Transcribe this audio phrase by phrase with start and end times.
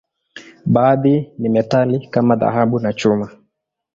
[0.65, 3.29] Baadhi ni metali, kama dhahabu au chuma.